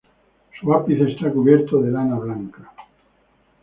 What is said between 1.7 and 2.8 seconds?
de lana blanca.